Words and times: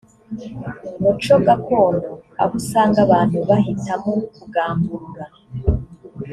muco 1.01 1.33
gakondo 1.45 2.09
aho 2.41 2.53
usanga 2.59 2.97
abantu 3.05 3.37
bahitamo 3.49 4.13
kugamburura 4.35 5.25